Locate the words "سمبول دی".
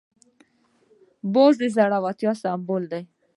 2.41-3.03